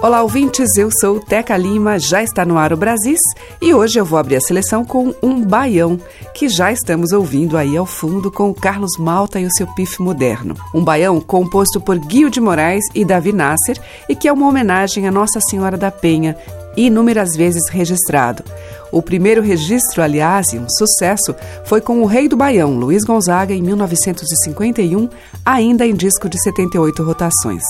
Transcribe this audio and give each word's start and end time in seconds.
Olá, 0.00 0.22
ouvintes. 0.22 0.76
Eu 0.76 0.90
sou 1.00 1.18
Teca 1.18 1.56
Lima, 1.56 1.98
já 1.98 2.22
está 2.22 2.44
no 2.44 2.56
ar 2.56 2.72
o 2.72 2.76
Brasis 2.76 3.18
e 3.60 3.74
hoje 3.74 3.98
eu 3.98 4.04
vou 4.04 4.16
abrir 4.16 4.36
a 4.36 4.40
seleção 4.40 4.84
com 4.84 5.12
um 5.20 5.44
baião 5.44 5.98
que 6.32 6.48
já 6.48 6.70
estamos 6.70 7.10
ouvindo 7.10 7.56
aí 7.56 7.76
ao 7.76 7.84
fundo 7.84 8.30
com 8.30 8.48
o 8.48 8.54
Carlos 8.54 8.96
Malta 8.96 9.40
e 9.40 9.44
o 9.44 9.50
seu 9.50 9.66
pif 9.74 10.00
moderno. 10.00 10.54
Um 10.72 10.84
baião 10.84 11.20
composto 11.20 11.80
por 11.80 11.98
Guio 11.98 12.30
de 12.30 12.40
Moraes 12.40 12.84
e 12.94 13.04
Davi 13.04 13.32
Nasser 13.32 13.76
e 14.08 14.14
que 14.14 14.28
é 14.28 14.32
uma 14.32 14.46
homenagem 14.46 15.08
a 15.08 15.10
Nossa 15.10 15.40
Senhora 15.40 15.76
da 15.76 15.90
Penha, 15.90 16.36
inúmeras 16.76 17.34
vezes 17.34 17.68
registrado. 17.68 18.44
O 18.92 19.02
primeiro 19.02 19.42
registro, 19.42 20.00
aliás, 20.00 20.52
e 20.52 20.60
um 20.60 20.70
sucesso, 20.70 21.34
foi 21.64 21.80
com 21.80 22.00
o 22.00 22.06
rei 22.06 22.28
do 22.28 22.36
Baião, 22.36 22.78
Luiz 22.78 23.02
Gonzaga, 23.04 23.52
em 23.52 23.60
1951, 23.60 25.08
ainda 25.44 25.84
em 25.84 25.92
disco 25.92 26.28
de 26.28 26.40
78 26.40 27.02
rotações. 27.02 27.64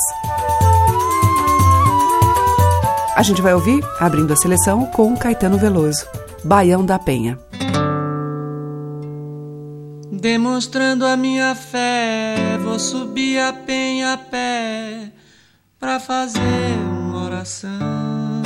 A 3.18 3.22
gente 3.24 3.42
vai 3.42 3.52
ouvir, 3.52 3.84
abrindo 3.98 4.32
a 4.32 4.36
seleção, 4.36 4.86
com 4.86 5.16
Caetano 5.16 5.58
Veloso, 5.58 6.06
Baião 6.44 6.86
da 6.86 7.00
Penha. 7.00 7.36
Demonstrando 10.12 11.04
a 11.04 11.16
minha 11.16 11.52
fé, 11.56 12.56
vou 12.62 12.78
subir 12.78 13.40
a 13.40 13.52
penha 13.52 14.12
a 14.12 14.16
pé 14.18 15.10
para 15.80 15.98
fazer 15.98 16.78
uma 16.80 17.24
oração. 17.24 18.40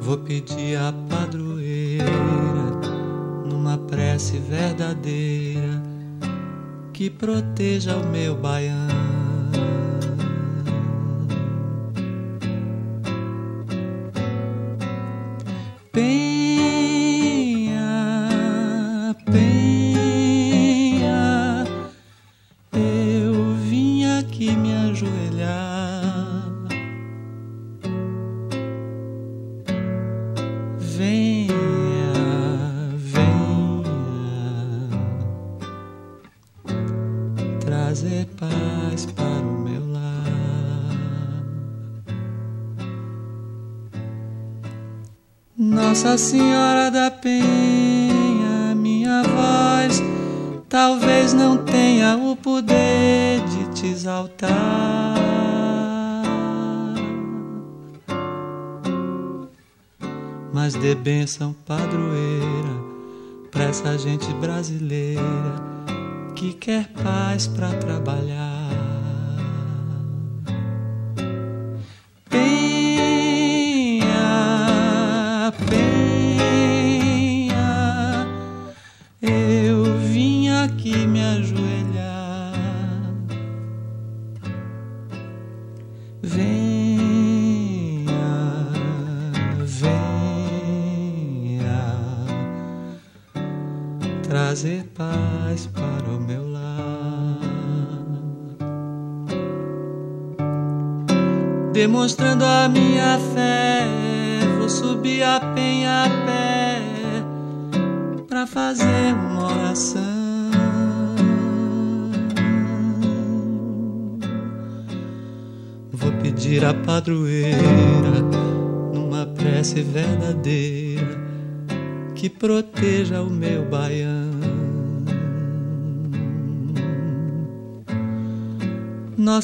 Vou 0.00 0.16
pedir 0.16 0.78
a 0.78 0.90
padroeira 1.10 2.06
numa 3.44 3.76
prece 3.76 4.38
verdadeira 4.38 5.82
que 6.94 7.10
proteja 7.10 7.94
o 7.94 8.06
meu 8.06 8.34
baião. 8.34 8.96
Penha, 15.96 16.35
Nossa 45.96 46.18
Senhora 46.18 46.90
da 46.90 47.10
Penha, 47.10 48.74
minha 48.76 49.22
voz 49.22 50.02
talvez 50.68 51.32
não 51.32 51.56
tenha 51.64 52.18
o 52.18 52.36
poder 52.36 53.40
de 53.46 53.70
te 53.70 53.86
exaltar. 53.86 55.16
Mas 60.52 60.74
dê 60.74 60.94
bênção 60.94 61.56
padroeira 61.64 62.76
pra 63.50 63.64
essa 63.64 63.96
gente 63.96 64.30
brasileira 64.34 65.22
que 66.34 66.52
quer 66.52 66.92
paz 67.02 67.46
pra 67.46 67.70
trabalhar. 67.70 68.45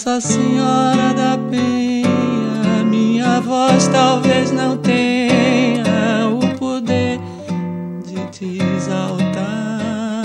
Nossa 0.04 0.20
Senhora 0.20 1.14
da 1.14 1.38
Penha, 1.48 2.82
minha 2.90 3.40
voz 3.40 3.86
talvez 3.86 4.50
não 4.50 4.76
tenha 4.76 6.28
o 6.28 6.58
poder 6.58 7.20
de 8.04 8.26
te 8.32 8.58
exaltar, 8.60 10.24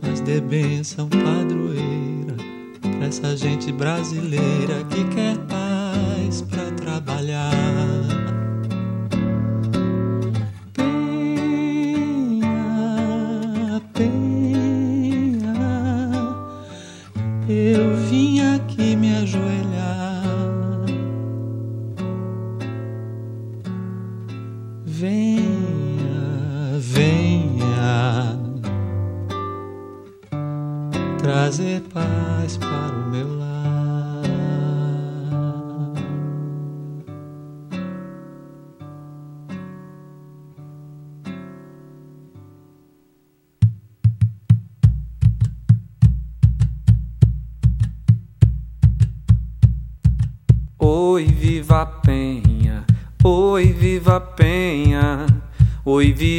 mas 0.00 0.20
dê 0.20 0.40
bênção 0.40 1.08
padroeira 1.08 2.36
pra 2.80 3.08
essa 3.08 3.36
gente 3.36 3.72
brasileira 3.72 4.84
que 4.90 5.02
quer 5.12 5.38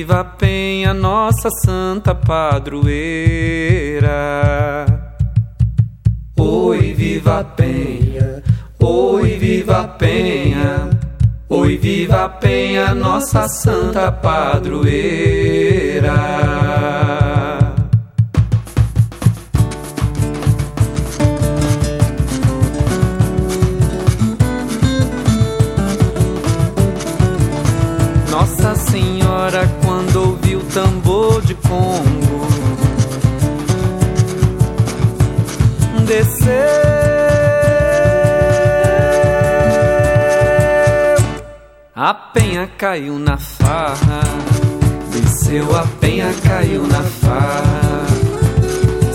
viva 0.02 0.22
a 0.22 0.24
Penha, 0.24 0.96
nossa 0.96 1.50
santa 1.64 2.16
padroeira. 2.16 2.90
Oi, 6.40 6.94
viva 6.94 7.38
a 7.40 7.44
Penha, 7.44 8.42
oi, 8.80 9.38
viva 9.38 9.82
a 9.82 9.88
Penha, 9.88 10.90
oi, 11.48 11.78
viva 11.78 12.24
a 12.24 12.30
Penha, 12.30 12.96
nossa 12.96 13.48
santa 13.48 14.12
padroeira. 14.12 14.92
Congo. 31.72 32.48
Desceu, 36.06 36.52
a 41.96 42.14
penha 42.14 42.68
caiu 42.78 43.18
na 43.18 43.38
farra. 43.38 44.22
Desceu, 45.14 45.74
a 45.74 45.88
penha 46.02 46.34
caiu 46.44 46.86
na 46.88 47.04
farra. 47.04 48.06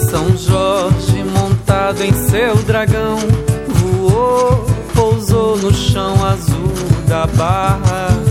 São 0.08 0.34
Jorge 0.34 1.24
montado 1.24 2.02
em 2.02 2.14
seu 2.14 2.56
dragão 2.62 3.18
voou, 3.68 4.64
pousou 4.94 5.58
no 5.58 5.74
chão 5.74 6.24
azul 6.24 6.72
da 7.06 7.26
barra. 7.26 8.25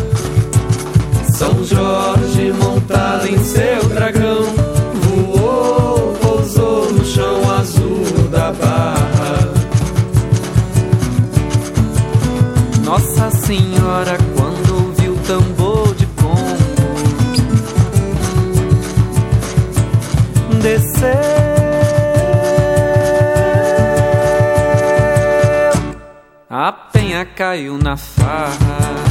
São 1.37 1.63
Jorge 1.63 2.53
montado 2.53 3.27
em 3.27 3.37
seu 3.43 3.83
dragão 3.89 4.43
voou, 5.01 6.13
pousou 6.21 6.91
no 6.93 7.05
chão 7.05 7.51
azul 7.59 8.27
da 8.31 8.51
barra. 8.51 9.05
Nossa 12.83 13.29
Senhora 13.31 14.17
tambor 15.27 15.93
de 15.95 16.05
pombo 16.05 16.45
desceu. 20.61 21.09
A 26.49 26.71
penha 26.71 27.25
caiu 27.25 27.77
na 27.77 27.97
farra, 27.97 29.04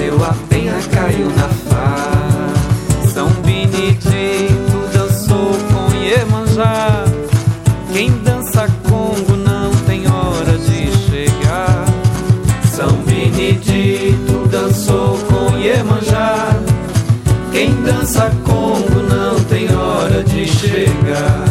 desceu 0.00 0.24
a 0.24 0.34
penha 0.48 0.78
caiu 0.90 1.28
na 1.30 1.48
farra. 1.68 2.52
São 3.12 3.28
Benedito 3.42 4.88
dançou 4.94 5.52
com 5.70 5.94
Iemanjá. 5.94 7.04
Quem 7.92 8.10
dança 8.22 8.66
Congo 8.88 9.36
não 9.36 9.70
tem 9.86 10.10
hora 10.10 10.56
de 10.56 10.90
chegar. 11.10 11.84
São 12.72 12.92
Benedito 13.02 14.48
dançou 14.48 15.18
Iemanjá. 15.58 16.56
Quem 17.52 17.74
dança 17.82 18.30
Congo 18.44 19.02
não 19.08 19.38
tem 19.44 19.74
hora 19.74 20.24
de 20.24 20.46
chegar. 20.46 21.49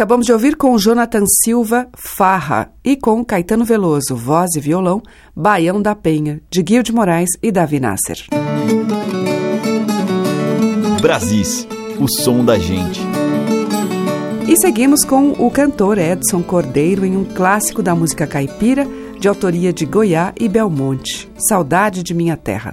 Acabamos 0.00 0.24
de 0.24 0.32
ouvir 0.32 0.56
com 0.56 0.78
Jonathan 0.78 1.26
Silva, 1.44 1.86
Farra, 1.94 2.72
e 2.82 2.96
com 2.96 3.22
Caetano 3.22 3.66
Veloso, 3.66 4.16
voz 4.16 4.54
e 4.56 4.58
violão, 4.58 5.02
Baião 5.36 5.82
da 5.82 5.94
Penha, 5.94 6.40
de 6.48 6.62
Guilherme 6.62 6.84
de 6.84 6.92
Moraes 6.94 7.28
e 7.42 7.52
Davi 7.52 7.78
Nasser. 7.78 8.24
Brasis, 11.02 11.68
o 12.00 12.08
som 12.08 12.42
da 12.42 12.58
gente. 12.58 13.02
E 14.48 14.56
seguimos 14.56 15.04
com 15.04 15.32
o 15.32 15.50
cantor 15.50 15.98
Edson 15.98 16.42
Cordeiro 16.42 17.04
em 17.04 17.14
um 17.14 17.26
clássico 17.26 17.82
da 17.82 17.94
música 17.94 18.26
caipira, 18.26 18.86
de 19.18 19.28
autoria 19.28 19.70
de 19.70 19.84
Goiá 19.84 20.32
e 20.40 20.48
Belmonte, 20.48 21.30
Saudade 21.36 22.02
de 22.02 22.14
Minha 22.14 22.38
Terra. 22.38 22.72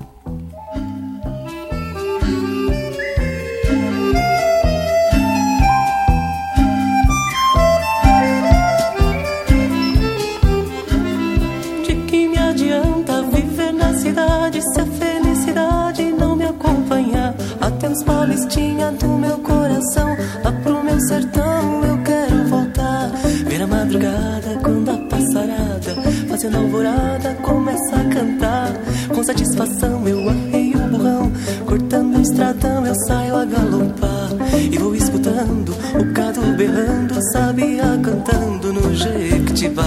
Teus 17.98 18.04
Paulistinha 18.04 18.92
do 18.92 19.08
meu 19.08 19.38
coração. 19.40 20.16
Lá 20.44 20.52
pro 20.52 20.84
meu 20.84 21.00
sertão 21.08 21.84
eu 21.84 21.98
quero 22.04 22.48
voltar. 22.48 23.10
Ver 23.48 23.62
a 23.62 23.68
madrugada 23.68 24.60
quando 24.62 24.92
a 24.92 24.98
passarada 25.10 25.96
Fazendo 26.30 26.58
alvorada 26.58 27.34
começa 27.42 27.96
a 27.96 28.04
cantar. 28.10 28.74
Com 29.14 29.24
satisfação 29.24 30.08
eu 30.08 30.30
arreio 30.30 30.78
o 30.78 30.90
burrão 30.90 31.32
Cortando 31.66 32.18
o 32.18 32.22
estradão 32.22 32.86
eu 32.86 32.96
saio 33.08 33.36
a 33.36 33.46
galopar. 33.46 34.30
E 34.72 34.78
vou 34.78 34.96
escutando 34.96 35.74
o 36.00 36.14
gado 36.14 36.42
berrando 36.56 37.16
Sabia 37.32 38.00
cantando 38.04 38.74
no 38.74 38.94
Jequitibá. 38.94 39.84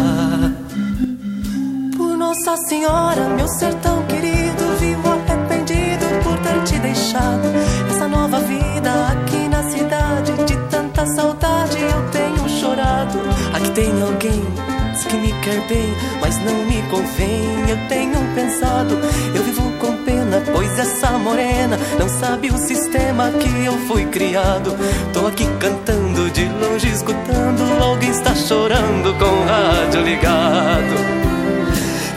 Por 1.96 2.16
Nossa 2.16 2.56
Senhora, 2.68 3.28
meu 3.37 3.46
sertão 3.46 4.02
querido 4.06 4.39
te 6.64 6.78
deixado 6.78 7.48
essa 7.88 8.08
nova 8.08 8.40
vida 8.40 8.90
aqui 9.08 9.48
na 9.48 9.62
cidade. 9.62 10.32
De 10.44 10.56
tanta 10.68 11.06
saudade 11.06 11.78
eu 11.80 12.10
tenho 12.10 12.48
chorado. 12.48 13.18
Aqui 13.54 13.70
tem 13.70 14.02
alguém 14.02 14.70
que 15.10 15.16
me 15.16 15.32
quer 15.40 15.60
bem, 15.66 15.94
mas 16.20 16.36
não 16.44 16.54
me 16.64 16.80
convém. 16.88 17.68
Eu 17.68 17.76
tenho 17.88 18.18
pensado, 18.34 18.96
eu 19.34 19.42
vivo 19.42 19.70
com 19.78 19.96
pena, 20.04 20.40
pois 20.52 20.78
essa 20.78 21.10
morena 21.18 21.76
não 21.98 22.08
sabe 22.08 22.50
o 22.50 22.56
sistema 22.56 23.30
que 23.32 23.64
eu 23.64 23.72
fui 23.88 24.06
criado. 24.06 24.76
Tô 25.12 25.26
aqui 25.26 25.46
cantando, 25.58 26.30
de 26.30 26.44
longe 26.44 26.88
escutando, 26.88 27.82
alguém 27.82 28.10
está 28.10 28.34
chorando 28.34 29.18
com 29.18 29.24
o 29.24 29.46
rádio 29.46 30.02
ligado. 30.02 31.20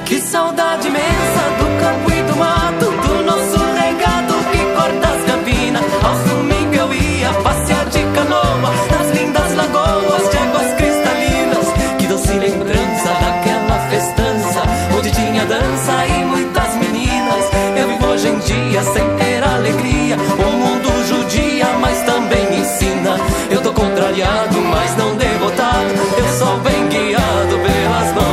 Que 0.06 0.20
saudade 0.20 0.88
imensa 0.88 1.42
do 1.58 1.66
campo 1.82 2.12
e 2.12 2.22
do 2.24 2.36
mato, 2.36 2.93
nas 8.92 9.10
lindas 9.12 9.56
lagoas 9.56 10.30
de 10.30 10.38
águas 10.38 10.74
cristalinas. 10.76 11.68
Que 11.98 12.08
doce 12.08 12.34
lembrança 12.34 13.10
daquela 13.22 13.80
festança 13.90 14.62
onde 14.98 15.12
tinha 15.12 15.46
dança 15.46 16.06
e 16.08 16.26
muitas 16.26 16.76
meninas. 16.76 17.46
Eu 17.76 17.88
vivo 17.88 18.08
hoje 18.08 18.28
em 18.30 18.40
dia 18.40 18.84
sem 18.84 19.16
ter 19.18 19.44
alegria. 19.44 20.16
O 20.16 20.52
mundo 20.52 20.90
judia, 21.08 21.68
mas 21.80 22.02
também 22.04 22.60
ensina. 22.60 23.18
Eu 23.50 23.62
tô 23.62 23.74
contrariado, 23.74 24.62
mas 24.62 24.96
não 24.98 25.16
derrotado. 25.16 25.94
Eu 26.18 26.28
sou 26.38 26.58
bem 26.60 26.88
guiado 26.90 27.56
pelas 27.60 28.14
mãos 28.14 28.33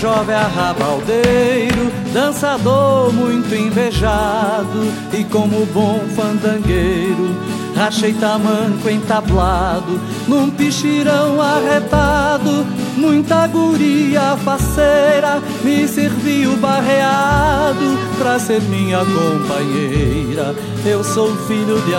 Jovem 0.00 0.34
arrabaldeiro, 0.34 1.90
dançador 2.12 3.12
muito 3.12 3.52
invejado 3.54 4.92
e 5.12 5.24
como 5.24 5.66
bom 5.66 6.00
fandangueiro, 6.14 7.36
rachei 7.74 8.12
tamanco 8.14 8.88
entablado, 8.88 10.00
num 10.28 10.50
pichirão 10.50 11.42
arretado, 11.42 12.64
muita 12.96 13.46
guria 13.48 14.36
faceira, 14.44 15.42
me 15.64 15.88
serviu 15.88 16.56
barreado 16.56 17.98
pra 18.18 18.38
ser 18.38 18.62
minha 18.62 18.98
companheira. 19.04 20.54
Eu 20.84 21.02
sou 21.02 21.34
filho 21.46 21.80
de 21.82 21.94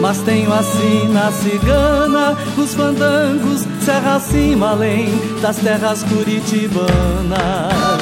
Mas 0.00 0.18
tenho 0.22 0.52
a 0.52 0.62
sina 0.62 1.32
cigana, 1.32 2.36
nos 2.56 2.74
fandangos, 2.74 3.66
serra 3.80 4.16
acima, 4.16 4.70
além 4.70 5.08
das 5.40 5.56
terras 5.56 6.02
curitibanas. 6.04 7.93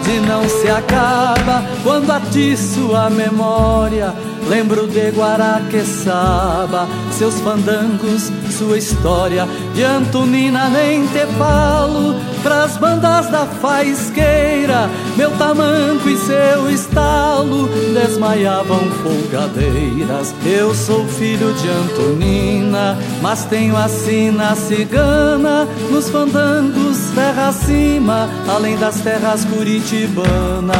Saudade 0.00 0.20
não 0.20 0.48
se 0.48 0.68
acaba 0.68 1.62
quando 1.82 2.10
atiço 2.10 2.94
a 2.94 3.10
memória. 3.10 4.14
Lembro 4.48 4.88
de 4.88 5.10
Guaraqueçaba, 5.10 6.88
seus 7.12 7.34
fandangos, 7.40 8.32
sua 8.58 8.78
história. 8.78 9.46
De 9.74 9.84
Antonina 9.84 10.68
nem 10.68 11.06
te 11.06 11.24
falo, 11.38 12.16
pras 12.42 12.76
bandas 12.76 13.30
da 13.30 13.46
faisqueira. 13.46 14.88
Meu 15.16 15.30
tamanco 15.32 16.08
e 16.08 16.16
seu 16.16 16.70
estalo 16.70 17.68
desmaiavam 17.92 18.80
folgadeiras. 19.02 20.34
Eu 20.44 20.74
sou 20.74 21.06
filho 21.06 21.52
de 21.54 21.68
Antonina, 21.68 22.98
mas 23.22 23.44
tenho 23.44 23.76
a 23.76 23.88
sina 23.88 24.56
cigana. 24.56 25.68
Nos 25.90 26.08
fandangos, 26.08 26.89
terra 27.10 27.48
acima, 27.48 28.28
além 28.48 28.76
das 28.76 29.00
terras 29.00 29.44
curitibanas. 29.44 30.76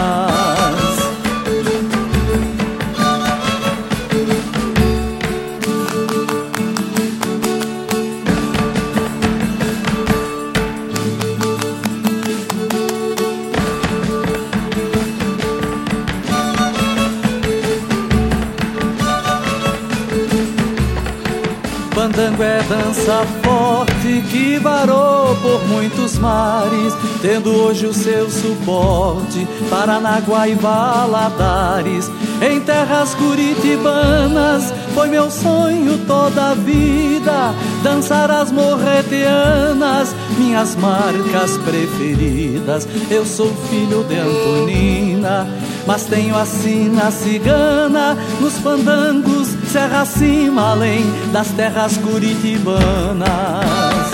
Fandango 21.92 22.42
é 22.42 22.62
dança 22.62 23.26
forte 23.42 23.89
que 24.30 24.58
varou 24.58 25.36
por 25.36 25.62
muitos 25.68 26.18
mares, 26.18 26.94
tendo 27.20 27.50
hoje 27.50 27.86
o 27.86 27.92
seu 27.92 28.30
suporte 28.30 29.46
Paranaguá 29.68 30.48
e 30.48 30.54
Valadares. 30.54 32.10
Em 32.40 32.60
terras 32.60 33.14
curitibanas 33.14 34.72
foi 34.94 35.08
meu 35.08 35.30
sonho 35.30 35.98
toda 36.06 36.50
a 36.50 36.54
vida 36.54 37.54
dançar 37.82 38.30
as 38.30 38.50
morretianas, 38.50 40.14
minhas 40.38 40.76
marcas 40.76 41.56
preferidas. 41.58 42.86
Eu 43.10 43.24
sou 43.24 43.52
filho 43.68 44.04
de 44.04 44.16
Antonina, 44.16 45.46
mas 45.86 46.04
tenho 46.04 46.36
a 46.36 46.44
sina 46.44 47.10
cigana 47.10 48.16
nos 48.40 48.58
fandangos, 48.58 49.39
serra 49.70 50.00
acima, 50.00 50.72
além 50.72 51.04
das 51.32 51.48
terras 51.52 51.96
curitibanas. 51.96 54.09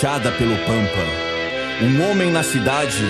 Costeada 0.00 0.32
pelo 0.32 0.56
pampa. 0.64 1.04
Um 1.82 2.10
homem 2.10 2.30
na 2.30 2.42
cidade 2.42 3.04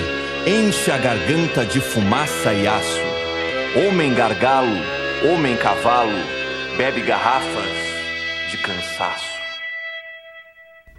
enche 0.44 0.90
a 0.90 0.98
garganta 0.98 1.64
de 1.64 1.81
fumaça 1.81 2.53
e 2.53 2.66
aço. 2.66 3.00
Homem 3.87 4.12
gargalo, 4.12 4.76
homem 5.33 5.57
cavalo, 5.57 6.18
bebe 6.76 7.00
garrafas 7.03 7.70
de 8.50 8.59
cansaço. 8.59 9.38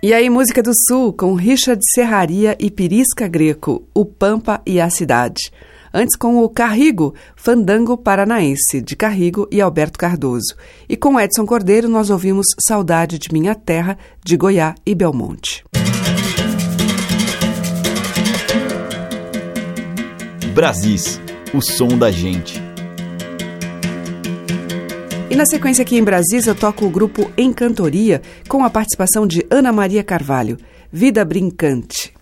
E 0.01 0.13
aí, 0.13 0.30
música 0.30 0.63
do 0.63 0.71
Sul, 0.88 1.12
com 1.12 1.34
Richard 1.34 1.82
Serraria 1.93 2.56
e 2.58 2.71
Pirisca 2.71 3.27
Greco, 3.27 3.86
O 3.93 4.06
Pampa 4.06 4.62
e 4.65 4.80
a 4.80 4.89
Cidade. 4.89 5.51
Antes 5.93 6.15
com 6.15 6.38
o 6.38 6.47
Carrigo, 6.47 7.13
Fandango 7.36 7.97
Paranaense, 7.97 8.82
de 8.82 8.95
Carrigo 8.95 9.47
e 9.51 9.60
Alberto 9.60 9.99
Cardoso. 9.99 10.56
E 10.88 10.95
com 10.95 11.19
Edson 11.19 11.45
Cordeiro 11.45 11.89
nós 11.89 12.10
ouvimos 12.10 12.47
Saudade 12.65 13.19
de 13.19 13.34
Minha 13.34 13.54
Terra, 13.54 13.97
de 14.23 14.38
Goiás 14.38 14.75
e 14.86 14.95
Belmonte. 14.95 15.65
Brasis, 20.54 21.19
o 21.54 21.62
som 21.62 21.97
da 21.97 22.10
gente. 22.10 22.62
E 25.30 25.36
na 25.36 25.45
sequência 25.45 25.82
aqui 25.82 25.97
em 25.97 26.04
Brasis 26.04 26.47
eu 26.47 26.56
toco 26.56 26.86
o 26.86 26.89
grupo 26.89 27.32
Encantoria 27.38 28.21
com 28.49 28.63
a 28.63 28.69
participação 28.69 29.25
de 29.25 29.45
Ana 29.49 29.71
Maria 29.71 30.04
Carvalho, 30.04 30.58
Vida 30.91 31.23
Brincante. 31.23 32.13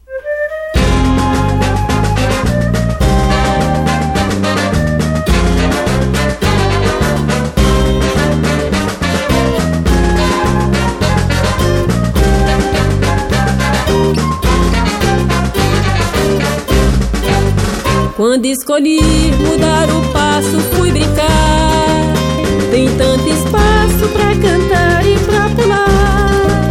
Quando 18.20 18.48
escolhi 18.48 19.00
mudar 19.40 19.88
o 19.90 20.02
passo, 20.12 20.60
fui 20.76 20.92
brincar. 20.92 22.04
Tem 22.70 22.90
tanto 22.98 23.26
espaço 23.30 24.10
pra 24.12 24.36
cantar 24.36 25.08
e 25.08 25.18
pra 25.20 25.48
pular. 25.56 26.68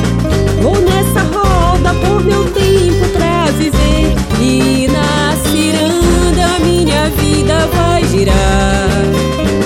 Vou 0.61 0.78
nessa 0.78 1.22
roda 1.22 1.94
por 2.04 2.22
meu 2.22 2.44
tempo 2.50 3.08
pra 3.14 3.46
viver. 3.52 4.14
E 4.42 4.88
na 4.88 5.34
ciranda 5.50 6.58
minha 6.62 7.08
vida 7.16 7.66
vai 7.72 8.04
girar. 8.04 8.90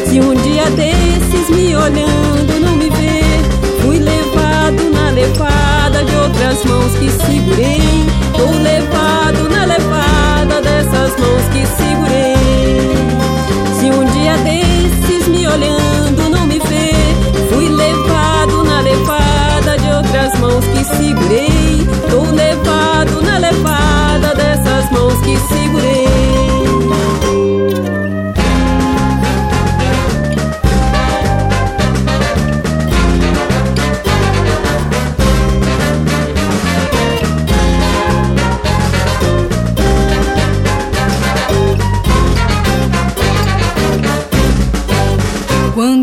Se 0.07 0.21
um 0.21 0.35
dia 0.37 0.71
desses 0.71 1.51
me 1.51 1.75
olhando 1.75 2.61
não 2.61 2.77
me 2.77 2.90
ver, 2.90 3.42
fui 3.83 3.99
levado 3.99 4.88
na 4.88 5.11
levada 5.11 6.05
de 6.05 6.14
outras 6.14 6.64
mãos 6.64 6.92
que 6.92 7.11
segurei. 7.11 7.83
Tô 8.37 8.45
levado 8.62 9.49
na 9.51 9.52
dia 14.33 14.38
desses 14.38 15.29
me 15.29 15.47
olhando 15.47 16.31
não 16.31 16.47
me 16.47 16.59
vê, 16.59 16.92
fui 17.51 17.68
levado 17.68 18.64
na 18.64 18.81
levada 18.81 19.77
de 19.79 19.90
outras 19.90 20.38
mãos 20.38 20.64
que 20.66 20.85
segurei. 20.85 21.87
Tô 22.11 22.23
levado 22.31 22.52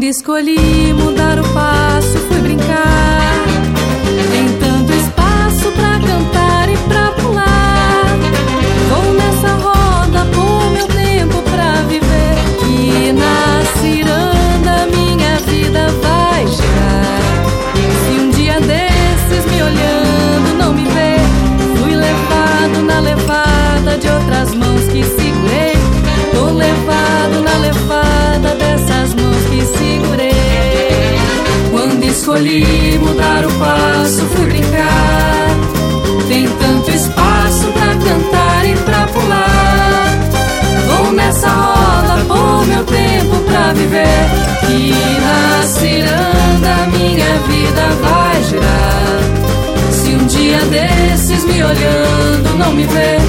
escolhi 0.10 0.92
mudar 0.94 1.40
o 1.40 1.44
passo, 1.54 1.79
escolhi 32.40 32.98
mudar 33.00 33.46
o 33.46 33.52
passo, 33.54 34.26
fui 34.28 34.46
brincar. 34.46 35.58
Tem 36.28 36.48
tanto 36.48 36.92
espaço 36.92 37.68
pra 37.74 37.88
cantar 37.96 38.66
e 38.66 38.76
pra 38.78 39.08
pular. 39.08 40.20
Vou 40.88 41.12
nessa 41.12 41.50
roda 41.50 42.24
por 42.26 42.66
meu 42.66 42.84
tempo 42.86 43.38
pra 43.46 43.74
viver. 43.74 44.30
E 44.70 44.94
na 45.22 45.64
ciranda 45.64 46.88
minha 46.98 47.38
vida 47.48 47.90
vai 48.02 48.44
girar. 48.44 48.99
Se 50.40 50.46
dia 50.46 50.60
desses 50.68 51.44
me 51.44 51.62
olhando 51.62 52.58
não 52.58 52.72
me 52.72 52.86
ver, 52.86 53.20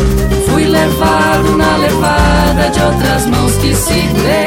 fui 0.49 0.65
levado 0.65 1.57
na 1.57 1.77
levada 1.77 2.71
de 2.71 2.81
outras 2.81 3.27
mãos 3.27 3.53
que 3.57 3.75
segurei. 3.75 4.47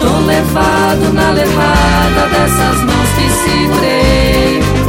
Tô 0.00 0.18
levado 0.26 1.12
na 1.12 1.30
levada 1.30 2.28
dessas 2.32 2.82
mãos 2.82 3.08
que 3.14 3.30
segurei. 3.30 4.79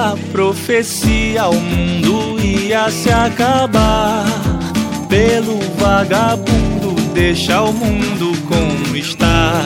Pela 0.00 0.16
profecia, 0.32 1.46
o 1.46 1.60
mundo 1.60 2.40
ia 2.40 2.90
se 2.90 3.10
acabar. 3.10 4.24
Pelo 5.10 5.58
vagabundo, 5.76 6.94
deixa 7.12 7.60
o 7.60 7.70
mundo 7.70 8.32
como 8.48 8.96
está. 8.96 9.60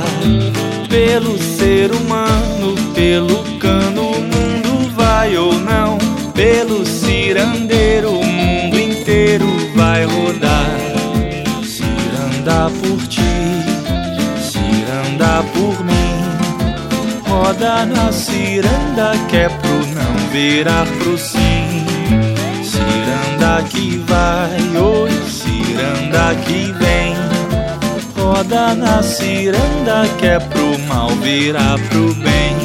Pelo 0.89 1.39
ser 1.39 1.93
humano, 1.93 2.75
pelo 2.97 3.45
cano, 3.61 4.11
o 4.11 4.21
mundo 4.23 4.91
vai 4.97 5.37
ou 5.37 5.55
não. 5.55 5.99
Pelo 6.35 6.85
cirandeiro, 6.85 8.19
o 8.19 8.25
mundo 8.25 8.77
inteiro 8.77 9.47
vai 9.77 10.05
rodar. 10.05 10.75
Ciranda 11.63 12.73
por 12.81 13.07
ti, 13.07 13.21
ciranda 14.43 15.45
por 15.53 15.85
mim. 15.85 16.05
Roda 17.25 17.87
na 17.87 18.11
ciranda 18.11 19.13
que 19.29 19.37
é 19.37 19.49
pro 19.49 19.95
não 19.95 20.14
virar 20.35 20.85
pro 20.99 21.17
sim. 21.17 21.87
Ciranda 22.65 23.63
que 23.71 23.99
vai, 23.99 24.59
oi, 24.77 25.11
ciranda 25.29 26.35
que 26.45 26.73
vem. 26.73 27.15
Roda 28.17 28.75
na 28.75 29.01
ciranda 29.01 30.09
que 30.19 30.27
é 30.27 30.41
pro 30.41 30.77
mal 30.89 31.09
virar 31.23 31.79
pro 31.89 32.13
bem. 32.17 32.57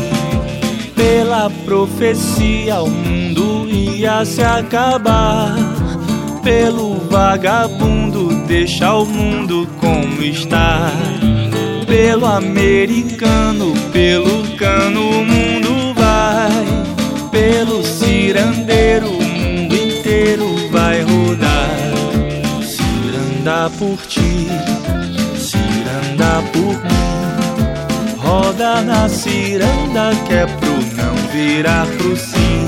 Pela 0.96 1.48
profecia 1.64 2.80
o 2.82 2.90
mundo 2.90 3.70
ia 3.70 4.26
se 4.26 4.42
acabar. 4.42 5.56
Pelo 6.44 6.96
vagabundo 7.08 8.30
deixa 8.48 8.96
o 8.96 9.06
mundo 9.06 9.70
como 9.80 10.24
está. 10.24 10.92
Pelo 11.86 12.26
americano, 12.26 13.76
pelo 13.94 14.58
cano 14.58 15.02
o 15.02 15.26
mundo. 15.26 15.49
Pelo 17.32 17.84
cirandeiro 17.84 19.08
o 19.08 19.24
mundo 19.24 19.76
inteiro 19.76 20.70
vai 20.72 21.02
rodar. 21.02 21.70
Ciranda 22.64 23.70
por 23.78 23.98
ti, 24.08 24.48
ciranda 25.38 26.42
por 26.52 26.76
mim. 26.84 27.10
Roda 28.18 28.82
na 28.82 29.08
ciranda 29.10 30.12
que 30.28 30.34
é 30.34 30.46
pro 30.46 30.74
não 30.96 31.16
virar 31.32 31.88
pro 31.98 32.16
sim. 32.18 32.68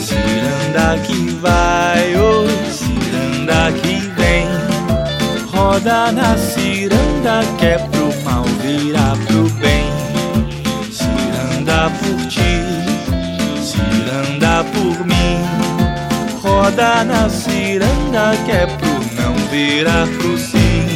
Ciranda 0.00 0.98
que 1.06 1.30
vai, 1.40 2.16
oi, 2.16 2.48
ciranda 2.70 3.72
que 3.80 3.98
vem. 4.16 4.46
Roda 5.52 6.12
na 6.12 6.36
ciranda 6.36 7.40
que 7.58 7.66
é 7.66 7.78
pro 7.78 8.12
mal 8.24 8.44
virar 8.62 9.16
pro 9.26 9.48
bem. 9.60 9.86
Ciranda 10.90 11.90
por 12.00 12.26
ti, 12.28 12.77
por 14.78 15.04
mim. 15.04 15.38
Roda 16.42 17.04
na 17.04 17.28
ciranda 17.28 18.32
que 18.44 18.52
é 18.52 18.66
pro 18.66 18.88
não 19.20 19.34
virar 19.50 20.06
pro 20.06 20.38
sim. 20.38 20.86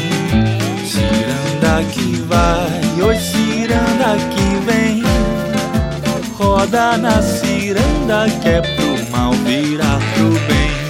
Ciranda 0.87 1.83
que 1.90 2.23
vai, 2.29 3.03
oi, 3.03 3.16
ciranda 3.16 4.16
que 4.31 4.47
vem. 4.66 5.03
Roda 6.37 6.97
na 6.97 7.23
ciranda 7.23 8.27
que 8.40 8.49
é 8.49 8.61
pro 8.61 9.11
mal 9.11 9.33
virar 9.33 9.99
pro 10.14 10.31
bem. 10.47 10.82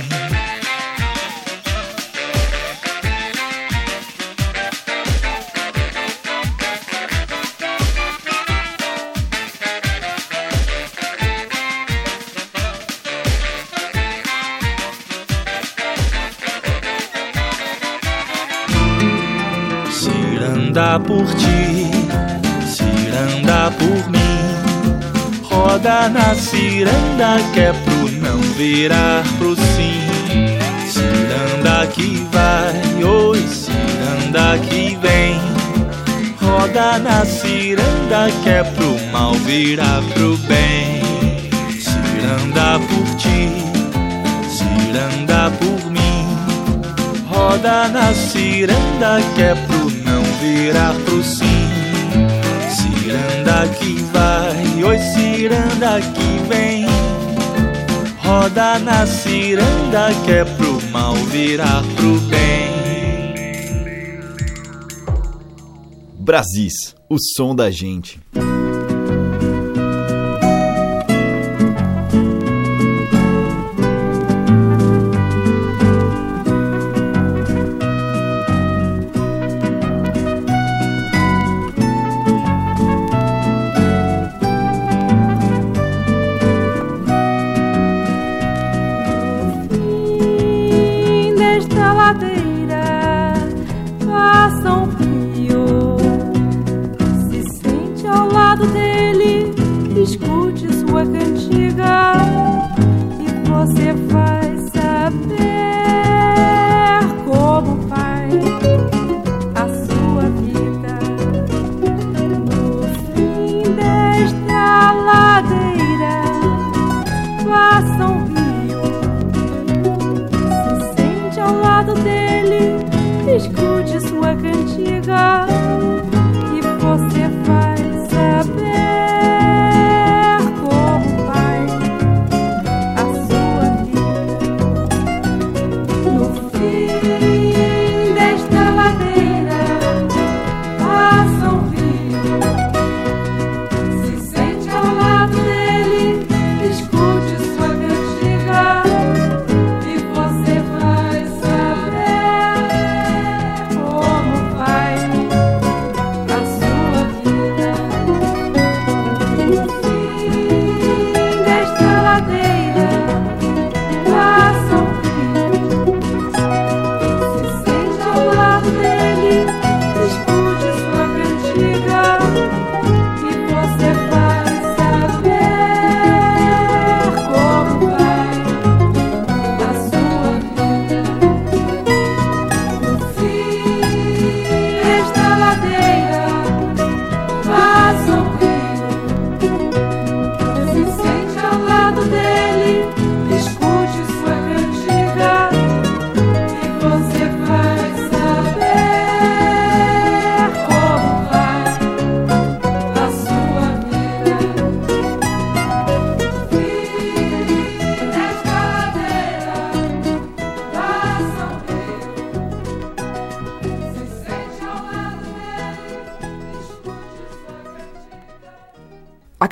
Por 21.00 21.24
ti, 21.36 21.90
ciranda 22.66 23.72
por 23.78 24.10
mim. 24.10 24.22
Roda 25.42 26.08
na 26.10 26.34
ciranda 26.34 27.38
que 27.54 27.60
é 27.60 27.72
pro 27.72 28.10
não 28.20 28.38
virar 28.58 29.24
pro 29.38 29.56
sim. 29.56 30.02
Ciranda 30.86 31.86
que 31.86 32.26
vai, 32.30 33.04
oi, 33.04 33.38
ciranda 33.48 34.58
que 34.68 34.98
vem. 35.00 35.40
Roda 36.38 36.98
na 36.98 37.24
ciranda 37.24 38.30
que 38.42 38.50
é 38.50 38.62
pro 38.62 38.98
mal 39.10 39.32
virar 39.32 40.02
pro 40.12 40.36
bem. 40.46 41.00
Ciranda 41.80 42.78
por 42.78 43.16
ti, 43.16 43.48
ciranda 44.46 45.50
por 45.58 45.90
mim. 45.90 46.02
Roda 47.26 47.88
na 47.88 48.12
ciranda 48.12 49.20
que 49.34 49.42
é 49.42 49.54
virar 50.42 50.94
pro 51.04 51.22
sim. 51.22 51.44
Ciranda 52.74 53.68
que 53.78 53.94
vai, 54.12 54.84
oi 54.84 54.98
ciranda 54.98 56.00
que 56.00 56.48
vem. 56.48 56.86
Roda 58.18 58.78
na 58.80 59.06
ciranda 59.06 60.08
que 60.24 60.32
é 60.32 60.44
pro 60.44 60.82
mal 60.90 61.14
virar 61.14 61.82
pro 61.94 62.18
bem. 62.22 62.72
Brasis, 66.18 66.94
o 67.08 67.16
som 67.18 67.54
da 67.54 67.70
gente. 67.70 68.20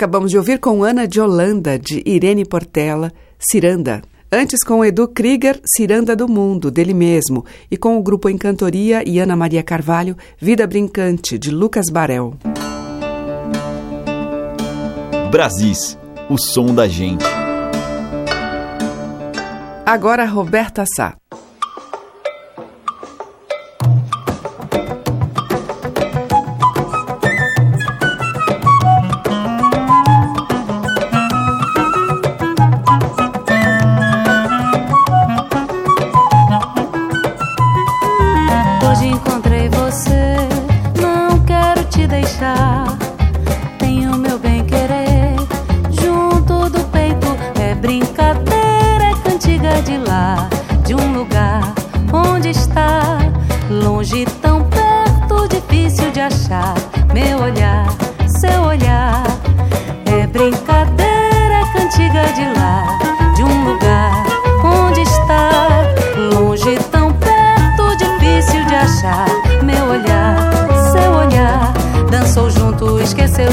Acabamos 0.01 0.31
de 0.31 0.39
ouvir 0.39 0.59
com 0.59 0.83
Ana 0.83 1.07
de 1.07 1.21
Holanda, 1.21 1.79
de 1.79 2.03
Irene 2.07 2.47
Portela, 2.47 3.13
Ciranda. 3.39 4.01
Antes 4.33 4.65
com 4.65 4.83
Edu 4.83 5.07
Krieger, 5.07 5.61
Ciranda 5.77 6.17
do 6.17 6.27
Mundo, 6.27 6.71
dele 6.71 6.95
mesmo, 6.95 7.45
e 7.71 7.77
com 7.77 7.99
o 7.99 8.03
grupo 8.03 8.31
Encantoria 8.31 9.07
e 9.07 9.19
Ana 9.19 9.37
Maria 9.37 9.63
Carvalho, 9.63 10.17
Vida 10.41 10.67
Brincante, 10.67 11.39
de 11.39 11.51
Lucas 11.51 11.91
Barel. 11.91 12.33
Brasis, 15.31 15.99
o 16.31 16.39
som 16.39 16.75
da 16.75 16.89
gente. 16.89 17.27
Agora 19.85 20.25
Roberta 20.25 20.87
Sá. 20.97 21.15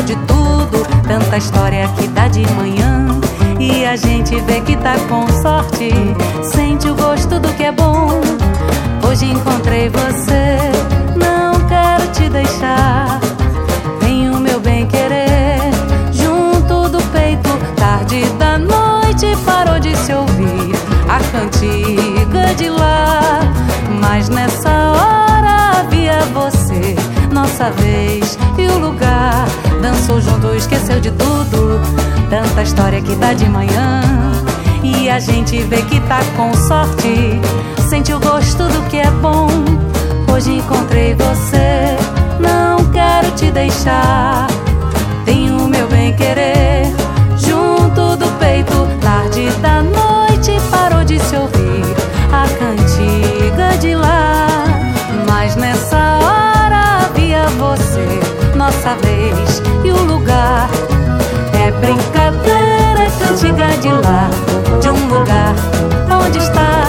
de 0.08 0.16
tudo, 0.26 0.88
tanta 1.06 1.36
história 1.36 1.86
que 1.90 2.08
dá 2.08 2.30
de 2.30 2.42
manhã. 2.54 3.08
E 3.60 3.84
a 3.86 3.98
gente 3.98 4.40
vê 4.42 4.62
que 4.62 4.78
tá 4.78 4.96
com 5.10 5.28
sorte, 5.42 5.90
sente 6.44 6.90
o 6.90 6.96
gosto 6.96 7.38
do 7.38 7.50
que 7.56 7.64
é 7.64 7.74
bom. 7.74 8.22
Hoje 9.06 9.26
encontrei 9.26 9.90
você, 9.90 10.58
não 11.18 11.60
quero 11.68 12.10
te 12.14 12.30
deixar. 12.30 13.20
Vem 14.00 14.30
o 14.30 14.40
meu 14.40 14.62
bem 14.62 14.88
querer, 14.88 15.60
junto 16.14 16.88
do 16.88 17.04
peito, 17.12 17.50
tarde 17.76 18.24
da 18.40 18.58
noite 18.58 19.36
parou 19.46 19.78
de 19.78 19.94
se 19.98 20.14
ouvir 20.14 20.74
a 21.10 21.20
cantiga 21.32 22.56
de 22.56 22.70
lá. 22.70 23.42
Mas 24.00 24.30
nessa 24.30 24.70
hora 24.70 25.80
havia 25.82 26.22
você, 26.34 26.96
nossa 27.34 27.72
vez 27.72 28.27
Dançou 29.82 30.20
junto, 30.22 30.54
esqueceu 30.56 31.00
de 31.00 31.12
tudo. 31.12 31.80
Tanta 32.30 32.62
história 32.62 33.02
que 33.02 33.16
dá 33.16 33.34
de 33.34 33.48
manhã. 33.50 34.02
E 34.84 35.10
a 35.10 35.20
gente 35.20 35.58
vê 35.64 35.82
que 35.84 36.00
tá 36.02 36.20
com 36.36 36.54
sorte. 36.54 37.40
Sente 37.90 38.14
o 38.14 38.20
gosto 38.20 38.64
do 38.68 38.82
que 38.90 38.98
é 38.98 39.10
bom. 39.12 39.48
Hoje 40.32 40.58
encontrei 40.58 41.16
você. 41.16 41.98
Não 42.40 42.84
quero 42.92 43.32
te 43.32 43.52
deixar. 43.52 44.48
Tenho 45.26 45.68
meu 45.68 45.88
bem 45.88 46.16
querer 46.16 46.94
junto 47.38 48.16
do 48.18 48.28
peito. 48.40 48.88
Tarde 49.02 49.50
da 49.62 49.84
noite. 49.84 49.97
dessa 58.88 58.96
vez 58.96 59.62
e 59.84 59.92
o 59.92 60.04
lugar 60.06 60.70
é 61.62 61.72
brincadeira, 61.72 63.04
é 63.04 63.10
cantiga 63.20 63.68
de 63.82 63.90
lá, 63.90 64.30
de 64.80 64.90
um 64.90 65.08
lugar 65.08 65.54
onde 66.26 66.38
está. 66.38 66.87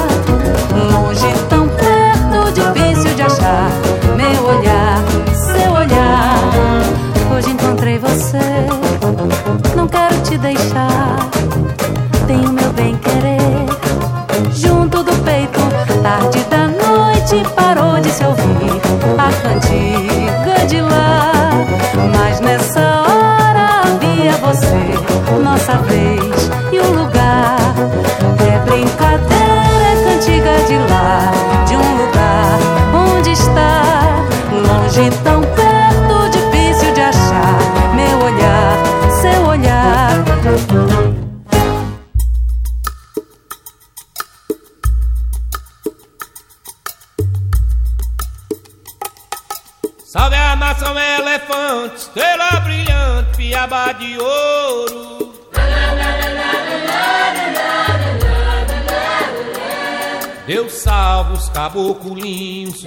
Caboculinhos 61.59 62.85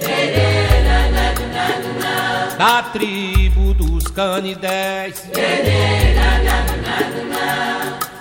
da 2.56 2.82
tribo 2.84 3.74
dos 3.74 4.04
canidés. 4.04 5.30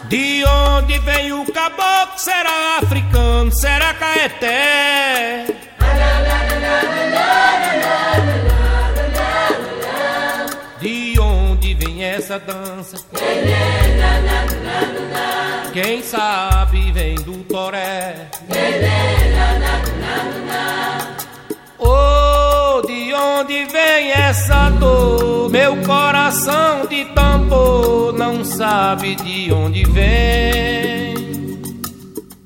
De 0.09 0.43
onde 0.43 0.99
vem 0.99 1.31
o 1.31 1.45
caboclo? 1.53 2.17
Será 2.19 2.79
africano? 2.83 3.49
Será 3.55 3.93
caeté? 3.93 5.45
De 10.81 11.17
onde 11.17 11.73
vem 11.75 12.03
essa 12.03 12.37
dança? 12.37 12.97
Quem 15.71 16.03
sabe 16.03 16.91
vem 16.91 17.15
do 17.15 17.37
toré. 17.45 18.27
Onde 23.41 23.65
vem 23.65 24.11
essa 24.11 24.69
dor? 24.69 25.49
Meu 25.49 25.75
coração 25.77 26.85
de 26.87 27.05
tambor 27.05 28.13
não 28.13 28.45
sabe 28.45 29.15
de 29.15 29.51
onde 29.51 29.83
vem. 29.83 31.59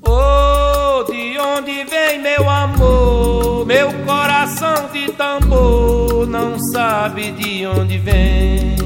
Oh, 0.02 1.04
de 1.04 1.38
onde 1.38 1.84
vem 1.84 2.18
meu 2.20 2.48
amor? 2.48 3.66
Meu 3.66 3.92
coração 4.06 4.88
de 4.92 5.12
tambor 5.12 6.26
não 6.26 6.58
sabe 6.72 7.30
de 7.32 7.66
onde 7.66 7.98
vem. 7.98 8.76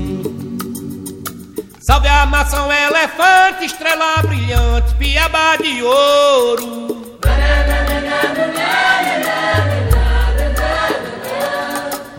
Salve 1.79 2.09
a 2.09 2.27
maçã, 2.27 2.67
elefante, 2.89 3.67
estrela 3.67 4.23
brilhante, 4.23 4.95
piaba 4.97 5.57
de 5.63 5.83
ouro. 5.83 6.91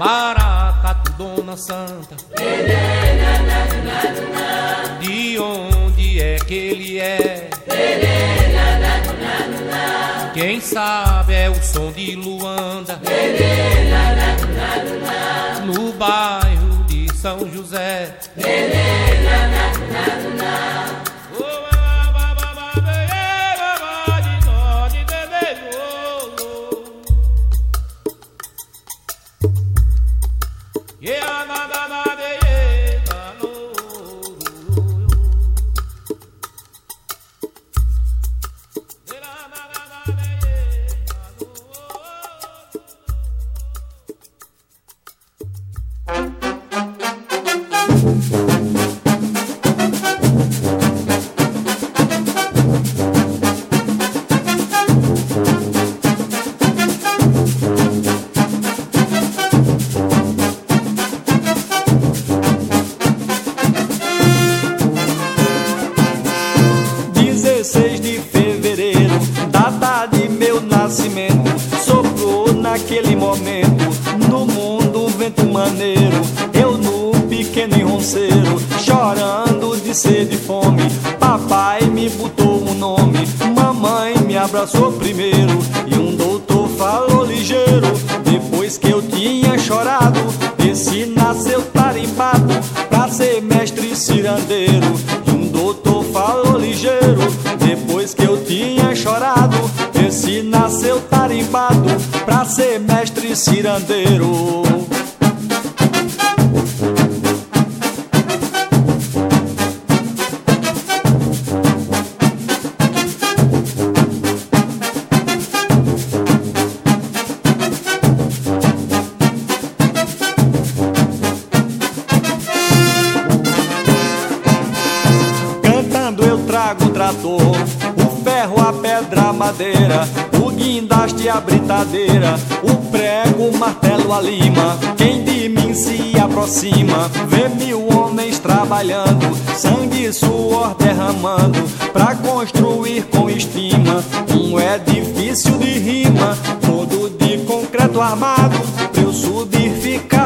Maracatu, 0.01 1.11
Dona 1.11 1.55
Santa. 1.55 2.15
De 4.99 5.37
onde 5.37 6.19
é 6.19 6.37
que 6.37 6.55
ele 6.55 6.99
é? 6.99 7.51
Quem 10.33 10.59
sabe 10.59 11.35
é 11.35 11.51
o 11.51 11.61
som 11.61 11.91
de 11.91 12.15
Luanda. 12.15 12.99
No 15.67 15.93
bairro 15.93 16.83
de 16.87 17.15
São 17.15 17.47
José. 17.53 18.17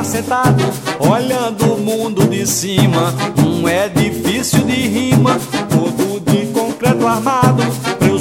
Sentado, 0.05 0.63
olhando 0.99 1.73
o 1.73 1.77
mundo 1.79 2.25
de 2.27 2.45
cima, 2.45 3.13
um 3.45 3.67
edifício 3.67 4.59
de 4.63 4.87
rima, 4.87 5.39
todo 5.69 6.19
de 6.19 6.45
concreto 6.47 7.07
armado 7.07 7.63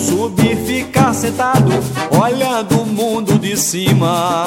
subir, 0.05 0.57
ficar 0.57 1.15
sentado, 1.15 1.71
olhando 2.11 2.83
o 2.83 2.87
mundo 2.87 3.39
de 3.39 3.57
cima. 3.57 4.45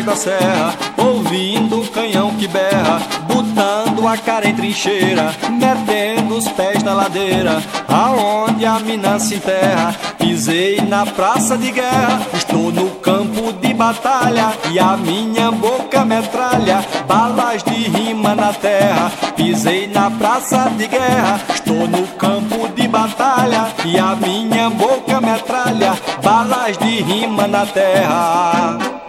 Costais 0.00 0.04
da 0.04 0.16
serra, 0.16 0.74
ouvindo 0.96 1.80
o 1.80 1.88
canhão 1.88 2.34
que 2.34 2.48
berra, 2.48 3.00
botando 3.26 4.06
a 4.06 4.16
cara 4.16 4.48
em 4.48 4.54
trincheira, 4.54 5.34
metendo 5.50 6.36
os 6.36 6.48
pés 6.48 6.82
na 6.82 6.94
ladeira, 6.94 7.62
aonde 7.88 8.64
a 8.66 8.78
mina 8.80 9.18
se 9.18 9.36
enterra. 9.36 9.94
Pisei 10.18 10.80
na 10.82 11.06
praça 11.06 11.56
de 11.56 11.70
guerra, 11.70 12.20
estou 12.34 12.72
no 12.72 12.90
campo 12.96 13.52
de 13.54 13.74
batalha 13.74 14.52
e 14.70 14.78
a 14.78 14.96
minha 14.96 15.50
boca 15.50 16.04
metralha 16.04 16.84
balas 17.06 17.62
de 17.62 17.88
rima 17.88 18.34
na 18.34 18.52
terra. 18.52 19.10
Pisei 19.36 19.86
na 19.88 20.10
praça 20.10 20.70
de 20.76 20.86
guerra, 20.86 21.40
estou 21.54 21.88
no 21.88 22.06
campo 22.18 22.68
de 22.68 22.86
batalha 22.86 23.68
e 23.84 23.98
a 23.98 24.14
minha 24.16 24.70
boca 24.70 25.20
metralha 25.20 25.98
balas 26.22 26.76
de 26.78 27.02
rima 27.02 27.46
na 27.46 27.66
terra. 27.66 28.99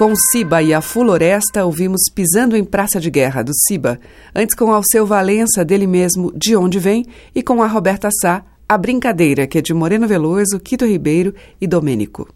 Com 0.00 0.14
Siba 0.16 0.62
e 0.62 0.72
a 0.72 0.80
Floresta, 0.80 1.62
ouvimos 1.62 2.00
Pisando 2.14 2.56
em 2.56 2.64
Praça 2.64 2.98
de 2.98 3.10
Guerra, 3.10 3.42
do 3.42 3.52
Siba. 3.52 4.00
Antes, 4.34 4.56
com 4.56 4.72
Alceu 4.72 5.04
Valença, 5.04 5.62
dele 5.62 5.86
mesmo, 5.86 6.32
De 6.34 6.56
Onde 6.56 6.78
Vem. 6.78 7.04
E 7.34 7.42
com 7.42 7.62
a 7.62 7.66
Roberta 7.66 8.08
Sá, 8.10 8.42
A 8.66 8.78
Brincadeira, 8.78 9.46
que 9.46 9.58
é 9.58 9.60
de 9.60 9.74
Moreno 9.74 10.08
Veloso, 10.08 10.58
Quito 10.58 10.86
Ribeiro 10.86 11.34
e 11.60 11.66
Domênico. 11.66 12.26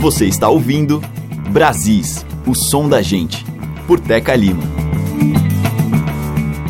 Você 0.00 0.26
está 0.26 0.50
ouvindo 0.50 1.00
Brasis, 1.48 2.26
o 2.46 2.54
som 2.54 2.86
da 2.86 3.00
gente, 3.00 3.42
por 3.86 3.98
Teca 3.98 4.36
Lima. 4.36 4.62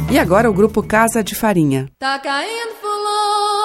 E 0.08 0.20
agora 0.20 0.48
o 0.48 0.54
grupo 0.54 0.84
Casa 0.84 1.20
de 1.20 1.34
Farinha. 1.34 1.88
Tá 1.98 2.16
caindo 2.20 2.76
fulô, 2.80 3.59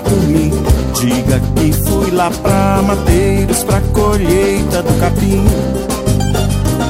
por 0.00 0.20
mim, 0.22 0.50
diga 0.94 1.40
que 1.54 1.72
fui 1.72 2.10
lá 2.10 2.30
pra 2.30 2.82
Mateiros 2.82 3.64
pra 3.64 3.80
colheita 3.92 4.82
do 4.82 5.00
capim. 5.00 5.44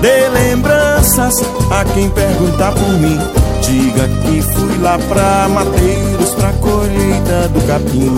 Dê 0.01 0.29
lembranças 0.29 1.35
a 1.71 1.85
quem 1.85 2.11
perguntar 2.11 2.73
por 2.73 2.89
mim, 2.99 3.19
diga 3.63 4.09
que 4.09 4.43
fui 4.43 4.79
lá 4.79 4.99
pra 5.09 5.49
Mateiros 5.49 6.31
pra 6.35 6.53
colheita 6.55 7.49
do 7.49 7.67
capim. 7.67 8.17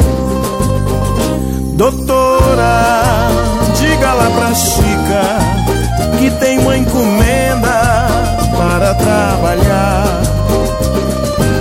Doutora, 1.74 3.28
diga 3.78 4.12
lá 4.12 4.30
pra 4.30 4.54
Chica 4.54 5.58
que 6.18 6.30
tem 6.38 6.58
uma 6.58 6.76
encomenda 6.76 8.08
para 8.56 8.94
trabalhar 8.94 10.20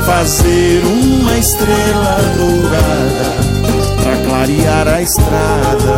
fazer 0.07 0.85
uma 0.85 1.37
estrela 1.37 2.17
dourada 2.37 3.27
pra 4.01 4.15
clarear 4.25 4.87
a 4.87 5.01
estrada. 5.01 5.97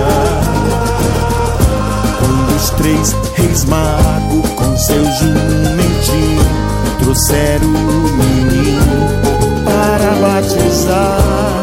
Quando 2.18 2.56
os 2.56 2.70
três 2.72 3.16
reis 3.36 3.66
magos 3.66 4.50
com 4.56 4.76
seus 4.78 5.16
jumentinhos 5.20 6.48
trouxeram 7.04 7.68
o 7.68 8.10
menino 8.18 9.64
para 9.64 10.16
batizar. 10.28 11.62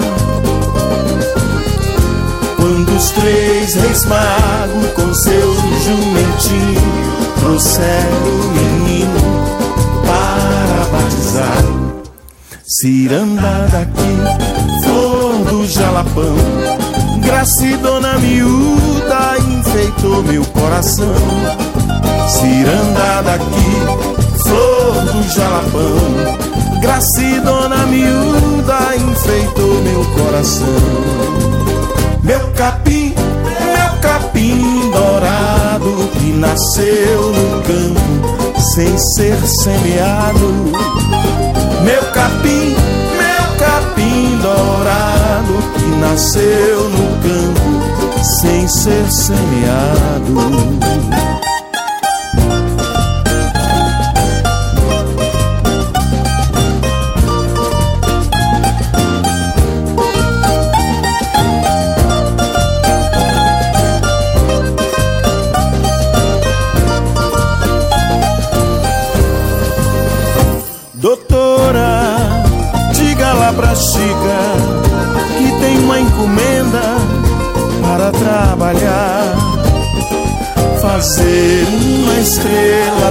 Quando 2.55 2.97
os 2.97 3.11
três 3.11 3.74
reis 3.74 4.05
magos 4.05 4.86
com 4.94 5.12
seu 5.14 5.55
jumentinho 5.84 6.80
trouxeram 7.40 8.22
o 8.24 8.53
menino 8.53 9.20
para 10.07 10.84
batizar. 10.92 11.95
Ciranda 12.81 13.66
daqui, 13.72 14.85
flor 14.85 15.45
do 15.47 15.66
jalapão, 15.66 16.37
gracidona 17.24 18.18
miúda 18.18 19.39
enfeitou 19.49 20.22
meu 20.24 20.45
coração. 20.45 21.14
Ciranda 22.29 23.22
daqui, 23.22 24.43
flor 24.43 25.05
do 25.07 25.22
jalapão, 25.35 26.81
gracidona 26.83 27.87
miúda 27.87 28.95
enfeitou 28.95 29.81
meu 29.81 30.05
coração. 30.11 30.66
Meu 32.22 32.53
capim, 32.53 33.14
meu 33.14 34.01
capim 34.03 34.91
dourado 34.91 36.11
que 36.18 36.31
nasceu 36.33 37.33
no 37.33 37.62
campo 37.62 38.61
sem 38.74 38.99
ser 38.99 39.39
semeado. 39.47 41.05
Meu 41.85 42.03
capim, 42.12 42.74
meu 43.16 43.57
capim 43.59 44.39
dourado 44.39 45.55
que 45.79 45.87
nasceu 46.01 46.89
no 46.89 47.07
campo 47.22 48.24
sem 48.41 48.68
ser 48.68 49.11
semeado. 49.11 50.37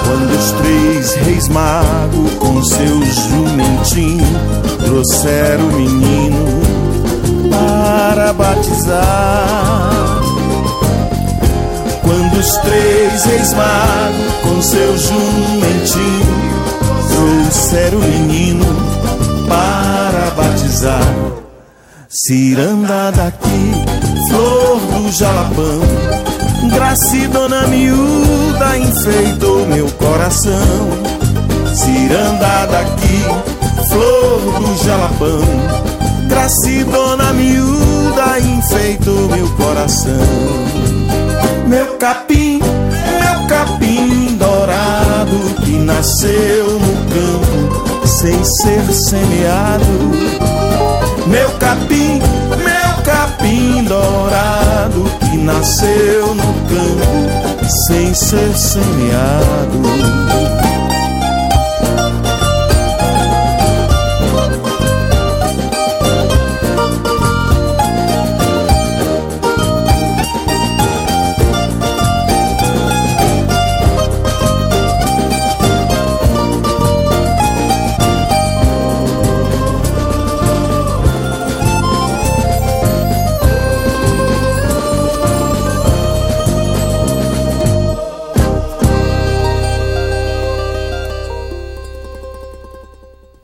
Quando 0.05 0.39
os 0.39 0.53
três 0.53 1.15
reis 1.27 1.49
magos 1.49 2.33
com 2.39 2.63
seu 2.63 3.03
jumentinho 3.05 4.27
trouxeram 4.85 5.67
o 5.67 5.73
menino 5.73 6.63
para 7.51 8.33
batizar. 8.33 9.91
Quando 12.03 12.39
os 12.39 12.53
três 12.59 13.25
reis 13.25 13.53
magos 13.55 14.33
com 14.43 14.63
seu 14.63 14.99
jumentinho 14.99 16.63
trouxeram 17.09 17.99
o 17.99 18.03
menino 18.03 18.67
para 19.49 20.31
batizar. 20.31 21.33
Ciranda 22.15 23.11
daqui, 23.11 23.73
jalapão, 25.13 25.81
gracidona 26.75 27.67
miúda 27.67 28.79
enfeitou 28.79 29.67
meu 29.67 29.87
coração. 29.93 30.89
Ciranda 31.75 32.67
daqui, 32.67 33.23
flor 33.89 34.61
do 34.61 34.85
jalapão, 34.85 35.43
gracidona 36.29 37.33
miúda 37.35 38.39
enfeitou 38.41 39.29
meu 39.29 39.49
coração. 39.51 40.13
Meu 41.67 41.97
capim, 41.99 42.59
meu 42.59 43.47
capim 43.49 44.37
dourado 44.37 45.63
que 45.63 45.73
nasceu 45.73 46.79
no 46.79 46.97
campo 47.13 48.07
sem 48.07 48.45
ser 48.45 48.93
semeado. 48.93 50.13
Meu 51.27 51.51
capim, 51.53 52.21
capim 53.33 53.85
dourado 53.85 55.05
que 55.21 55.37
nasceu 55.39 56.35
no 56.35 56.43
campo 56.43 57.73
sem 57.89 58.15
ser 58.15 58.57
semeado. 58.57 60.72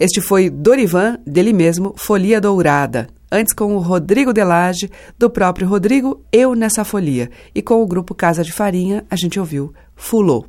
Este 0.00 0.20
foi 0.20 0.48
Dorivan, 0.48 1.18
dele 1.26 1.52
mesmo, 1.52 1.92
Folia 1.96 2.40
Dourada. 2.40 3.08
Antes 3.32 3.52
com 3.52 3.74
o 3.74 3.80
Rodrigo 3.80 4.32
Delage, 4.32 4.88
do 5.18 5.28
próprio 5.28 5.66
Rodrigo, 5.66 6.22
Eu 6.30 6.54
Nessa 6.54 6.84
Folia. 6.84 7.28
E 7.52 7.60
com 7.60 7.82
o 7.82 7.86
grupo 7.86 8.14
Casa 8.14 8.44
de 8.44 8.52
Farinha, 8.52 9.04
a 9.10 9.16
gente 9.16 9.40
ouviu 9.40 9.74
Fulô. 9.96 10.46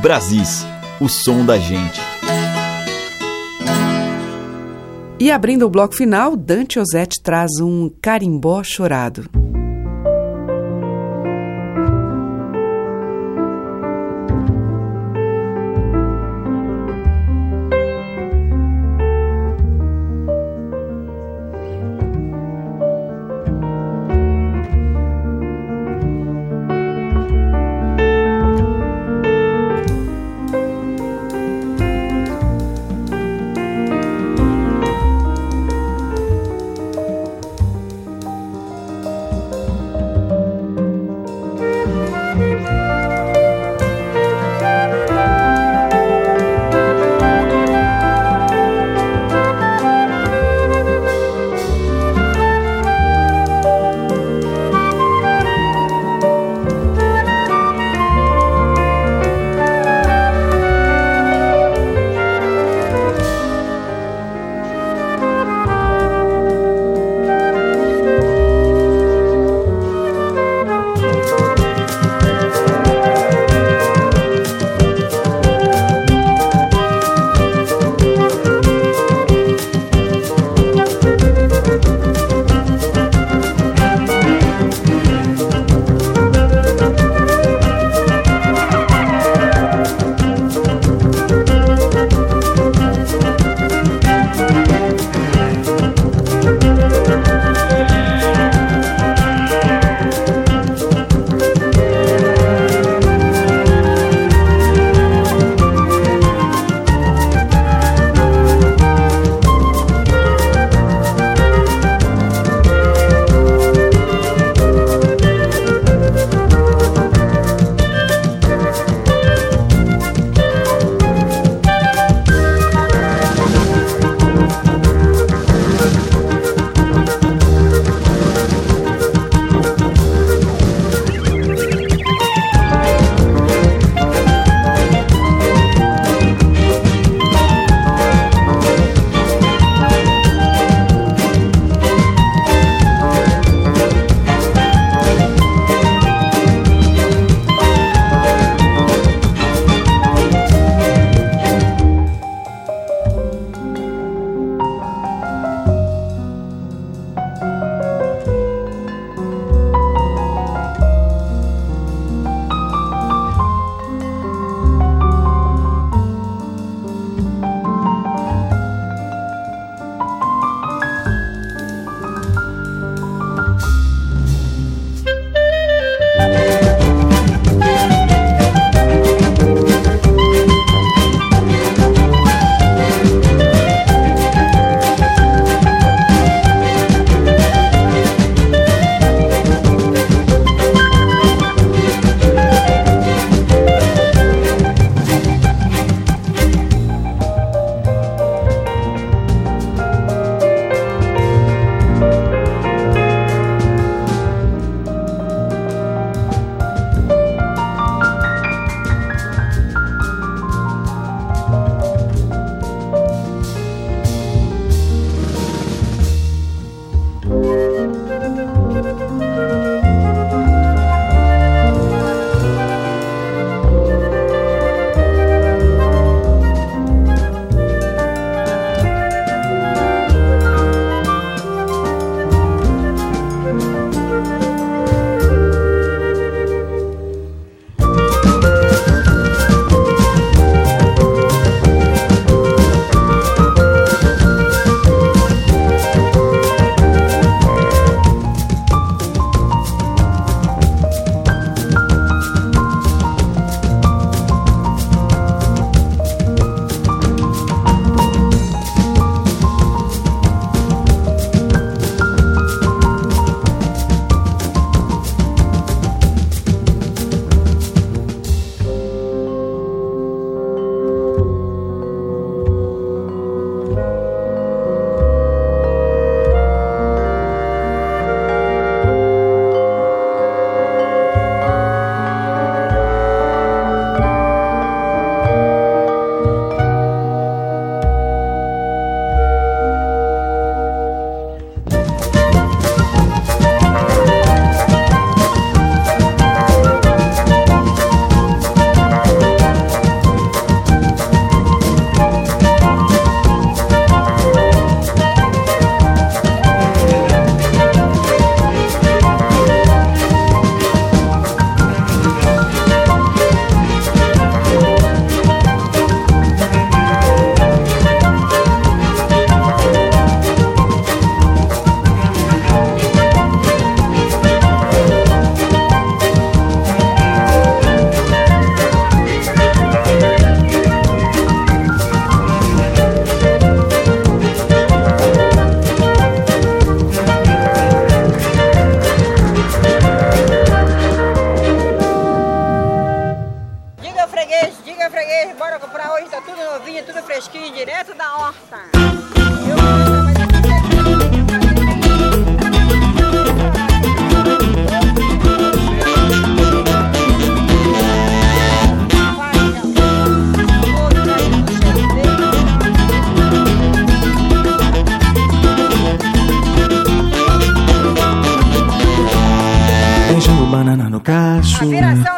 Brasis, 0.00 0.64
o 1.00 1.08
som 1.08 1.44
da 1.44 1.58
gente. 1.58 2.00
E 5.18 5.28
abrindo 5.32 5.66
o 5.66 5.70
bloco 5.70 5.96
final, 5.96 6.36
Dante 6.36 6.78
Ozette 6.78 7.20
traz 7.20 7.50
um 7.60 7.90
carimbó 8.00 8.62
chorado. 8.62 9.28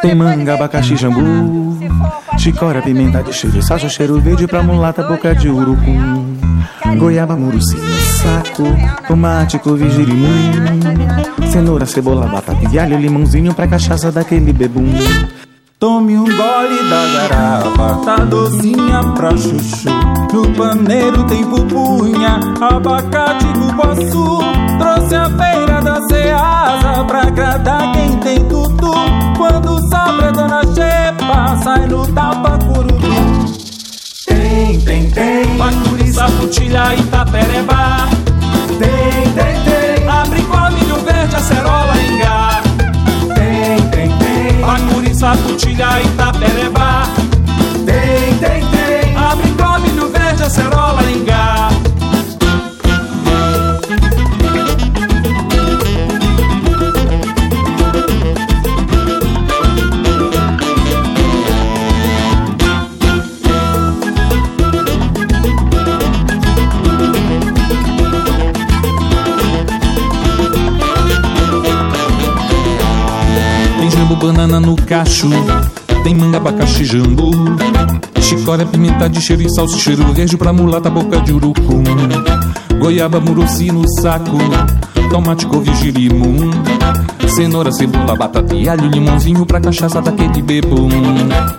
Tem 0.01 0.15
manga, 0.15 0.53
abacaxi, 0.53 0.95
jambu. 0.95 1.77
Chicora, 2.37 2.81
pimenta 2.81 3.21
de 3.21 3.33
cheiro, 3.33 3.61
salsa, 3.61 3.89
cheiro 3.89 4.19
verde 4.19 4.47
pra 4.47 4.63
mulata, 4.63 5.03
boca 5.03 5.35
de 5.35 5.49
urucum. 5.49 6.37
Goiaba, 6.97 7.35
muruci 7.35 7.77
saco. 8.19 8.63
Tomate, 9.07 9.59
couve, 9.59 9.89
girimum. 9.89 10.51
Cenoura, 11.51 11.85
cebola, 11.85 12.27
batata 12.27 12.67
e 12.71 12.79
alho, 12.79 12.97
limãozinho 12.97 13.53
pra 13.53 13.67
cachaça 13.67 14.11
daquele 14.11 14.53
bebum. 14.53 14.87
Tome 15.79 16.17
um 16.17 16.25
gole 16.25 16.89
da 16.89 17.27
garrafa, 17.27 18.05
tá 18.05 18.15
docinha 18.25 19.01
pra 19.15 19.31
chuchu. 19.31 19.89
No 20.33 20.53
paneiro 20.53 21.23
tem 21.25 21.45
pupunha, 21.45 22.39
abacate, 22.61 23.45
cupuaçu. 23.45 24.39
Trouxe 24.77 25.15
a 25.15 25.25
feira 25.29 25.81
da 25.81 26.01
Ceasa 26.07 27.03
pra 27.05 27.21
agradar 27.21 27.91
quem 27.93 28.17
tem 28.17 28.43
tudo. 28.45 28.91
Quando 29.39 29.79
sobra 29.87 30.33
dona 30.33 30.61
Xepa, 30.75 31.57
sai 31.63 31.87
no 31.87 32.05
tapa 32.07 32.59
curutu. 32.59 33.07
Tem, 34.27 34.77
tem, 34.81 35.09
tem. 35.11 35.57
Bacuri, 35.57 36.11
saputilha, 36.11 36.93
Itapereba. 36.95 38.09
Tem, 38.77 39.31
tem, 39.31 39.55
tem. 39.63 40.09
Abricó, 40.09 40.69
milho 40.71 40.97
verde, 41.05 41.37
acerola, 41.37 41.93
ingá. 42.01 42.61
Tem, 43.33 43.81
tem, 43.91 44.17
tem. 44.17 44.59
Bacuri, 44.59 45.15
saputilha, 45.15 46.01
Itapereba. 46.01 47.03
Tem, 47.85 48.37
tem, 48.39 48.67
tem. 48.67 49.15
Abricó, 49.15 49.79
milho 49.79 50.09
verde, 50.09 50.43
acerola, 50.43 50.98
banana 74.19 74.59
no 74.59 74.75
cacho. 74.75 75.29
Tem 76.03 76.13
manga, 76.13 76.37
abacaxi, 76.37 76.83
jambu. 76.83 77.31
Chicória, 78.21 78.65
pimenta 78.65 79.09
de 79.09 79.21
cheiro 79.21 79.41
e 79.41 79.49
salsa, 79.49 79.77
cheiro 79.77 80.03
verde 80.13 80.37
pra 80.37 80.51
mulata, 80.51 80.89
boca 80.89 81.19
de 81.21 81.33
urucum. 81.33 81.83
Goiaba, 82.79 83.19
muruci 83.19 83.71
no 83.71 83.83
saco. 84.01 84.37
Tomate, 85.09 85.45
couve, 85.47 85.73
girimum. 85.75 86.51
Cenoura, 87.27 87.71
cebola, 87.71 88.15
batata 88.15 88.53
e 88.55 88.67
alho, 88.67 88.89
limãozinho 88.89 89.45
pra 89.45 89.61
cachaça 89.61 90.01
daquele 90.01 90.41
bebum. 90.41 90.89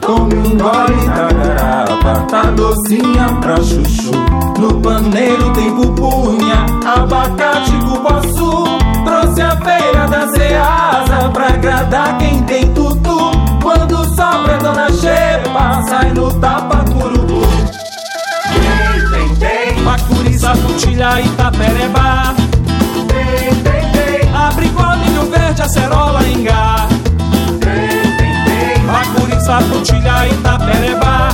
Tome 0.01 0.35
um 0.35 0.59
gole 0.59 1.07
da 1.07 1.29
garapa, 1.33 2.21
tá 2.29 2.43
docinha 2.51 3.27
pra 3.41 3.57
chuchu. 3.57 4.11
No 4.59 4.81
paneiro 4.81 5.53
tem 5.53 5.71
pupunha, 5.75 6.67
abacate, 6.85 7.73
cupuaçu. 7.73 8.80
Trouxe 9.21 9.43
a 9.43 9.55
feira 9.57 10.09
da 10.09 10.29
Ceasa 10.29 11.29
pra 11.31 11.49
agradar 11.49 12.17
quem 12.17 12.43
tem 12.45 12.73
tudo. 12.73 13.33
Quando 13.63 13.97
sobra 14.15 14.57
dona 14.57 14.91
Xepa, 14.91 15.83
sai 15.91 16.11
no 16.15 16.33
tapa 16.41 16.79
curubu. 16.91 17.43
Tem, 18.49 19.11
tem, 19.11 19.37
tem. 19.37 19.85
Bacuri, 19.85 20.39
saputilha, 20.39 21.21
Itapereba. 21.21 22.35
Tem, 23.09 23.55
tem, 23.57 23.91
tem. 23.93 24.35
Abricó, 24.35 24.97
milho 24.97 25.31
verde, 25.31 25.61
acerola, 25.61 26.27
ingá. 26.27 26.89
Tem, 27.61 28.17
tem, 28.17 28.45
tem. 28.45 28.87
Bacuri, 28.87 29.39
saputilha, 29.45 30.29
Itapereba. 30.29 31.29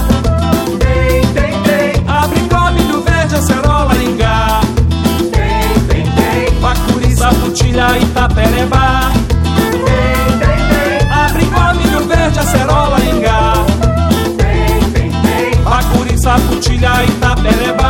Tem, 0.80 1.20
tem, 1.32 1.62
tem. 1.62 2.08
Abricó, 2.08 2.68
milho 2.72 3.00
verde, 3.02 3.36
acerola, 3.36 3.94
ingá. 4.02 4.45
Saputilha, 7.26 7.98
tem, 10.38 10.38
tem. 10.38 11.10
Abricó, 11.10 11.74
milho 11.74 12.06
verde, 12.06 12.38
acerola, 12.38 12.98
ingá. 13.00 13.54
Bacuri, 15.64 16.16
saputilha, 16.18 17.04
Itapereba. 17.04 17.82
Tem, 17.82 17.85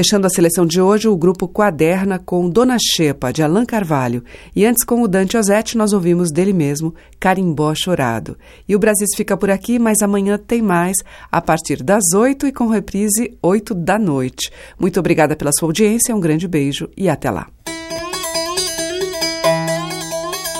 Fechando 0.00 0.26
a 0.26 0.30
seleção 0.30 0.64
de 0.64 0.80
hoje, 0.80 1.08
o 1.08 1.14
grupo 1.14 1.46
Quaderna 1.46 2.18
com 2.18 2.48
Dona 2.48 2.78
Xepa, 2.80 3.30
de 3.30 3.42
Alain 3.42 3.66
Carvalho. 3.66 4.24
E 4.56 4.64
antes, 4.64 4.82
com 4.82 5.02
o 5.02 5.06
Dante 5.06 5.36
Ozzetti, 5.36 5.76
nós 5.76 5.92
ouvimos 5.92 6.32
dele 6.32 6.54
mesmo, 6.54 6.94
Carimbó 7.18 7.74
Chorado. 7.74 8.34
E 8.66 8.74
o 8.74 8.78
Brasil 8.78 9.06
fica 9.14 9.36
por 9.36 9.50
aqui, 9.50 9.78
mas 9.78 10.00
amanhã 10.00 10.38
tem 10.38 10.62
mais, 10.62 10.96
a 11.30 11.42
partir 11.42 11.82
das 11.82 12.14
8 12.14 12.46
e 12.46 12.52
com 12.52 12.68
reprise 12.68 13.36
8 13.42 13.74
da 13.74 13.98
noite. 13.98 14.50
Muito 14.78 14.98
obrigada 14.98 15.36
pela 15.36 15.52
sua 15.52 15.68
audiência, 15.68 16.16
um 16.16 16.20
grande 16.20 16.48
beijo 16.48 16.88
e 16.96 17.06
até 17.06 17.30
lá. 17.30 17.48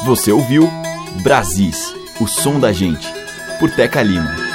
Você 0.05 0.31
ouviu 0.31 0.69
Brasis, 1.23 1.95
o 2.21 2.27
som 2.27 2.61
da 2.61 2.73
gente, 2.75 3.09
por 3.59 3.71
Teca 3.71 4.03
Lima. 4.03 4.50